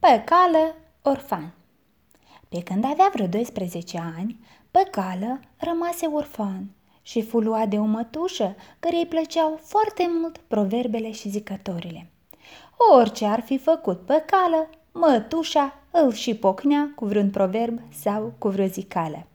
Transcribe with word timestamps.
Păcală, 0.00 0.74
orfan 1.02 1.52
Pe 2.48 2.62
când 2.62 2.84
avea 2.84 3.10
vreo 3.12 3.26
12 3.26 3.98
ani, 4.16 4.38
Păcală 4.70 5.40
rămase 5.56 6.06
orfan 6.06 6.70
și 7.02 7.22
fu 7.22 7.38
luat 7.38 7.68
de 7.68 7.78
o 7.78 7.84
mătușă 7.84 8.56
care 8.78 8.96
îi 8.96 9.06
plăceau 9.06 9.58
foarte 9.62 10.10
mult 10.20 10.38
proverbele 10.38 11.10
și 11.10 11.28
zicătorile. 11.28 12.10
Orice 12.94 13.24
ar 13.24 13.40
fi 13.40 13.58
făcut 13.58 14.00
Păcală, 14.00 14.70
mătușa 14.92 15.74
îl 15.90 16.12
și 16.12 16.34
pocnea 16.34 16.92
cu 16.94 17.04
vreun 17.04 17.30
proverb 17.30 17.80
sau 18.02 18.32
cu 18.38 18.48
vreo 18.48 18.66
zicală. 18.66 19.26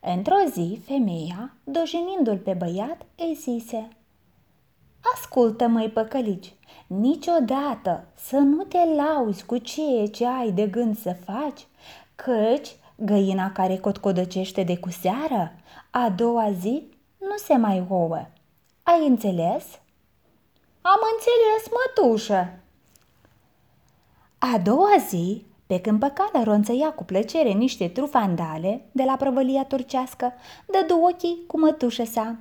Într-o 0.00 0.50
zi, 0.50 0.80
femeia, 0.86 1.54
dojenindu-l 1.64 2.38
pe 2.38 2.52
băiat, 2.52 3.06
îi 3.16 3.34
zise 3.40 3.88
Ascultă, 5.12 5.66
măi 5.66 5.90
păcălici, 5.90 6.54
niciodată 6.86 8.04
să 8.14 8.36
nu 8.36 8.62
te 8.62 8.78
lauzi 8.96 9.44
cu 9.44 9.58
ceea 9.58 10.06
ce 10.06 10.26
ai 10.26 10.50
de 10.50 10.66
gând 10.66 10.98
să 10.98 11.16
faci, 11.24 11.66
căci 12.14 12.76
găina 12.96 13.52
care 13.52 13.76
cotcodăcește 13.76 14.62
de 14.62 14.78
cu 14.78 14.90
seară, 14.90 15.52
a 15.90 16.10
doua 16.10 16.52
zi 16.52 16.88
nu 17.18 17.36
se 17.36 17.56
mai 17.56 17.86
ouă. 17.88 18.26
Ai 18.82 19.06
înțeles? 19.06 19.64
Am 20.80 21.00
înțeles, 21.12 21.68
mătușă. 21.76 22.58
A 24.38 24.58
doua 24.58 24.96
zi, 25.08 25.44
pe 25.66 25.80
când 25.80 25.98
păcala 25.98 26.42
ronțăia 26.42 26.92
cu 26.92 27.04
plăcere 27.04 27.50
niște 27.50 27.88
trufandale 27.88 28.84
de 28.92 29.02
la 29.02 29.16
prăvălia 29.16 29.64
turcească, 29.64 30.32
dădu 30.66 31.00
ochii 31.00 31.44
cu 31.46 31.58
mătușă 31.58 32.04
sa. 32.04 32.36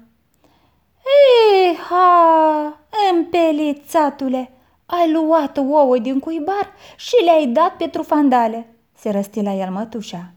Ei, 1.05 1.75
ha, 1.89 2.80
împelițatule, 3.11 4.52
ai 4.85 5.11
luat 5.11 5.57
ouă 5.57 5.98
din 5.98 6.20
cuibar 6.20 6.71
și 6.95 7.16
le-ai 7.23 7.48
dat 7.48 7.75
pe 7.77 7.88
trufandale, 7.88 8.75
se 8.95 9.09
răsti 9.09 9.41
la 9.41 9.52
el 9.53 9.72
mătușa. 9.72 10.31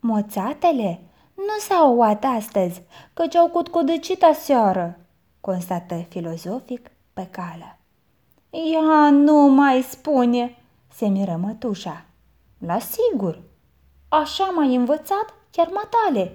Moțatele 0.00 1.00
nu 1.34 1.58
s-au 1.58 1.94
ouat 1.94 2.24
astăzi, 2.24 2.82
căci 3.14 3.34
au 3.34 3.48
cutcudăcit 3.48 4.22
aseară, 4.22 4.98
constată 5.40 5.94
filozofic 6.08 6.90
pe 7.12 7.28
cală. 7.30 7.78
Ea 8.50 9.10
nu 9.10 9.36
mai 9.36 9.82
spune, 9.82 10.56
se 10.92 11.06
miră 11.06 11.38
mătușa. 11.42 12.04
La 12.58 12.78
sigur, 12.78 13.42
așa 14.08 14.44
m-ai 14.44 14.74
învățat 14.74 15.34
chiar 15.50 15.68
matale. 15.72 16.32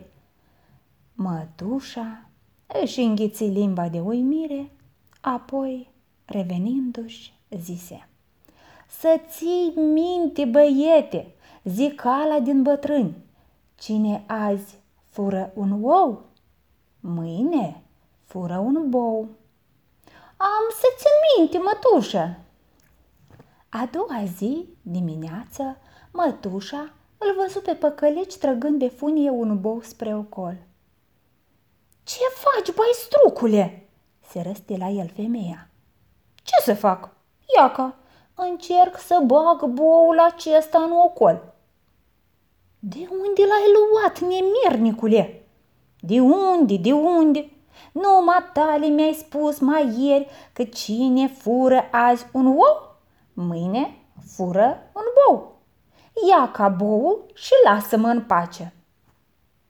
Mătușa 1.13 2.28
își 2.81 2.99
înghiți 2.99 3.43
limba 3.43 3.87
de 3.87 3.99
uimire, 3.99 4.71
apoi, 5.21 5.91
revenindu-și, 6.25 7.33
zise 7.61 8.07
Să 8.87 9.21
ții 9.27 9.73
minte, 9.75 10.45
băiete, 10.45 11.35
zicala 11.63 12.39
din 12.39 12.61
bătrâni, 12.61 13.15
cine 13.75 14.23
azi 14.27 14.77
fură 15.09 15.51
un 15.55 15.83
ou, 15.83 16.25
mâine 16.99 17.83
fură 18.23 18.57
un 18.57 18.89
bou. 18.89 19.27
Am 20.37 20.65
să 20.79 20.85
țin 20.97 21.11
minte, 21.37 21.57
mătușă. 21.57 22.39
A 23.69 23.89
doua 23.91 24.25
zi, 24.37 24.65
dimineață, 24.81 25.77
mătușa 26.11 26.93
îl 27.17 27.35
văzu 27.37 27.61
pe 27.61 27.73
păcălici 27.73 28.37
trăgând 28.37 28.79
de 28.79 28.87
funie 28.87 29.29
un 29.29 29.61
bou 29.61 29.81
spre 29.81 30.15
ocol. 30.15 30.57
Ce 32.09 32.19
faci, 32.33 32.75
băi 32.75 32.91
strucule?" 32.93 33.89
se 34.29 34.41
răsti 34.41 34.77
la 34.77 34.87
el 34.87 35.11
femeia. 35.15 35.69
Ce 36.43 36.53
să 36.63 36.73
fac? 36.73 37.09
Iaca, 37.57 37.95
încerc 38.35 38.99
să 38.99 39.21
bag 39.25 39.65
boul 39.65 40.19
acesta 40.19 40.83
în 40.83 40.91
ocol. 40.91 41.53
De 42.79 43.07
unde 43.11 43.41
l-ai 43.41 43.67
luat, 43.75 44.19
nemirnicule? 44.19 45.47
De 45.99 46.19
unde, 46.19 46.77
de 46.77 46.91
unde? 46.91 47.51
Numai 47.91 48.49
tale 48.53 48.85
mi-ai 48.85 49.13
spus 49.13 49.59
mai 49.59 49.95
ieri 49.97 50.27
că 50.53 50.63
cine 50.63 51.27
fură 51.27 51.87
azi 51.91 52.25
un 52.31 52.47
ou, 52.47 52.95
mâine 53.33 53.97
fură 54.35 54.91
un 54.93 55.03
bou. 55.15 55.59
Ia 56.29 56.51
ca 56.51 56.67
boul 56.67 57.25
și 57.33 57.53
lasă-mă 57.63 58.07
în 58.07 58.21
pace. 58.21 58.73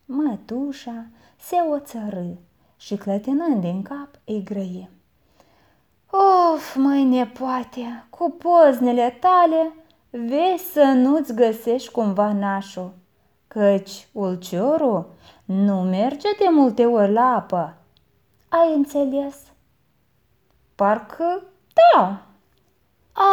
Mătușa 0.06 1.06
se 1.40 1.56
oțărâ 1.72 2.32
și 2.78 2.96
clătinând 2.96 3.62
din 3.62 3.82
cap 3.82 4.10
îi 4.26 4.44
grăie. 4.44 4.90
Of, 6.12 6.76
măi 6.76 7.04
nepoate, 7.04 8.06
cu 8.10 8.32
poznele 8.38 9.18
tale 9.20 9.74
vezi 10.10 10.64
să 10.72 10.84
nu-ți 10.84 11.34
găsești 11.34 11.92
cumva 11.92 12.34
nașul, 12.34 12.94
căci 13.48 14.08
ulciorul 14.12 15.10
nu 15.46 15.82
merge 15.82 16.28
de 16.38 16.46
multe 16.52 16.86
ori 16.86 17.12
la 17.12 17.36
apă. 17.36 17.78
Ai 18.50 18.74
înțeles? 18.76 19.36
Parcă 20.76 21.44
da. 21.74 22.22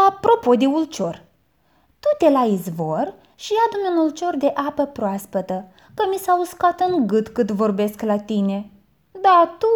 Apropo 0.06 0.54
de 0.54 0.66
ulcior, 0.66 1.22
tu 2.00 2.08
te 2.18 2.30
la 2.30 2.44
izvor 2.44 3.14
și 3.34 3.52
adu-mi 3.66 3.96
un 3.96 4.04
ulcior 4.04 4.36
de 4.36 4.52
apă 4.54 4.84
proaspătă, 4.84 5.68
că 5.96 6.06
mi 6.10 6.16
s-a 6.16 6.38
uscat 6.38 6.80
în 6.80 7.06
gât 7.06 7.28
cât 7.28 7.50
vorbesc 7.50 8.02
la 8.02 8.18
tine. 8.18 8.70
Da, 9.20 9.56
tu 9.58 9.66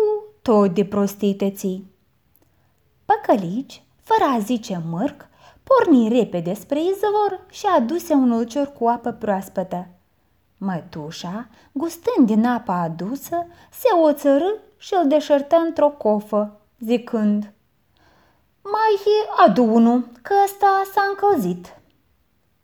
tot 0.42 0.74
de 0.74 0.84
prostii 0.84 1.34
te 1.34 1.50
ții. 1.50 1.90
Păcălici, 3.04 3.82
fără 4.02 4.30
a 4.30 4.38
zice 4.38 4.82
mărc, 4.90 5.28
porni 5.62 6.08
repede 6.08 6.54
spre 6.54 6.80
izvor 6.80 7.40
și 7.50 7.66
aduse 7.66 8.12
un 8.12 8.30
ulcior 8.30 8.72
cu 8.78 8.86
apă 8.86 9.10
proaspătă. 9.10 9.88
Mătușa, 10.58 11.48
gustând 11.72 12.26
din 12.26 12.46
apa 12.46 12.80
adusă, 12.80 13.46
se 13.70 13.88
oțărâ 14.02 14.50
și 14.76 14.94
îl 15.02 15.08
deșertă 15.08 15.56
într-o 15.56 15.88
cofă, 15.88 16.60
zicând 16.80 17.52
Mai 18.62 19.14
adu 19.46 19.64
unul, 19.64 20.08
că 20.22 20.34
ăsta 20.44 20.82
s-a 20.94 21.02
încălzit 21.08 21.79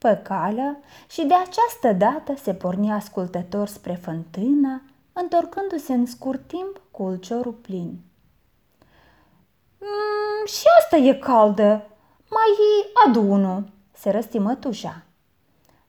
păcală 0.06 0.78
și 1.11 1.25
de 1.25 1.34
această 1.34 1.93
dată 1.93 2.34
se 2.43 2.55
porni 2.55 2.93
ascultător 2.93 3.69
spre 3.69 3.94
fântână, 4.03 4.83
întorcându-se 5.12 5.93
în 5.93 6.06
scurt 6.06 6.47
timp 6.47 6.81
cu 6.91 7.03
ulciorul 7.03 7.53
plin. 7.53 7.99
Mm, 9.81 10.47
și 10.47 10.65
asta 10.78 10.97
e 10.97 11.15
caldă, 11.15 11.87
mai 12.31 12.50
adu 13.06 13.21
unul, 13.21 13.65
se 13.93 14.11
răsti 14.11 14.39
mătușa. 14.39 15.03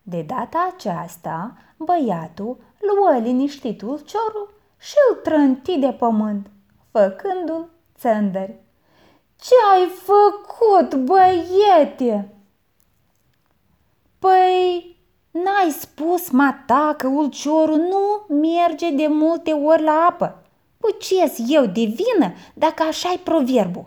De 0.01 0.22
data 0.22 0.72
aceasta, 0.73 1.57
băiatul 1.77 2.57
luă 2.79 3.17
liniștit 3.22 3.81
ulciorul 3.81 4.53
și 4.77 4.94
îl 5.09 5.16
trânti 5.16 5.79
de 5.79 5.91
pământ, 5.91 6.47
făcându-l 6.91 7.69
țândări. 7.97 8.56
Ce 9.39 9.53
ai 9.73 9.88
făcut, 9.88 10.95
băiete?" 10.95 12.36
Păi, 14.19 14.95
n-ai 15.31 15.72
spus, 15.79 16.29
mata, 16.29 16.95
că 16.97 17.07
ulciorul 17.07 17.78
nu 17.78 18.35
merge 18.35 18.91
de 18.91 19.07
multe 19.07 19.51
ori 19.51 19.83
la 19.83 20.07
apă. 20.09 20.41
Păi 20.78 20.95
ce 21.00 21.44
eu 21.47 21.66
de 21.66 21.83
vină 21.83 22.33
dacă 22.53 22.83
așa 22.83 23.09
ai 23.09 23.17
proverbul? 23.17 23.85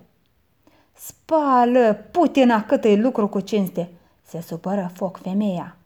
Spală, 0.93 2.07
putina 2.11 2.65
cât 2.65 2.85
e 2.85 2.95
lucru 2.95 3.29
cu 3.29 3.41
cinste, 3.41 3.91
se 4.23 4.41
supără 4.41 4.91
foc 4.95 5.19
femeia. 5.23 5.77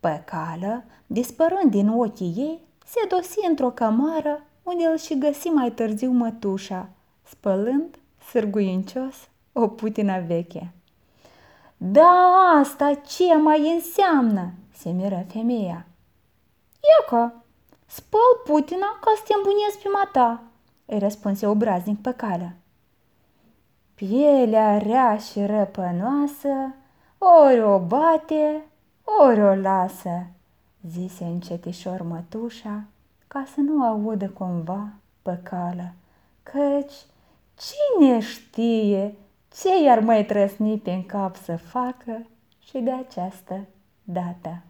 Păcală, 0.00 0.84
dispărând 1.06 1.70
din 1.70 1.88
ochii 1.88 2.34
ei, 2.36 2.60
se 2.86 3.00
dosi 3.08 3.38
într-o 3.48 3.70
cămară 3.70 4.42
unde 4.62 4.84
îl 4.84 4.96
și 4.98 5.18
găsi 5.18 5.46
mai 5.48 5.70
târziu 5.70 6.10
mătușa, 6.10 6.88
spălând, 7.22 7.98
sârguincios, 8.30 9.14
o 9.52 9.68
putină 9.68 10.22
veche. 10.26 10.72
Da, 11.76 12.54
asta 12.60 12.94
ce 12.94 13.36
mai 13.36 13.74
înseamnă? 13.74 14.52
se 14.76 14.90
miră 14.90 15.24
femeia. 15.28 15.86
că 17.08 17.30
spăl 17.86 18.20
putina 18.44 18.98
ca 19.00 19.12
să 19.16 19.22
te 19.26 19.34
îmbuniezi 19.36 19.78
pe 19.82 19.88
mata, 19.88 20.42
îi 20.84 20.98
răspunse 20.98 21.46
obraznic 21.46 22.00
pe 22.00 22.12
cală. 22.12 22.52
Pielea 23.94 24.78
rea 24.78 25.16
și 25.16 25.46
răpănoasă, 25.46 26.74
ori 27.18 27.60
o 27.60 27.78
bate, 27.78 28.64
ori 29.04 29.42
o 29.42 29.54
lasă, 29.54 30.26
zise 30.88 31.24
încetișor 31.24 32.02
mătușa, 32.02 32.84
ca 33.26 33.44
să 33.54 33.60
nu 33.60 33.84
audă 33.84 34.28
cumva 34.28 34.88
pe 35.22 35.40
cală, 35.42 35.92
căci 36.42 36.94
cine 37.54 38.20
știe 38.20 39.14
ce 39.60 39.82
i-ar 39.82 40.00
mai 40.00 40.24
trăsni 40.24 40.78
pe 40.78 41.04
cap 41.06 41.36
să 41.36 41.56
facă 41.56 42.26
și 42.58 42.78
de 42.78 42.90
această 42.90 43.66
dată. 44.04 44.64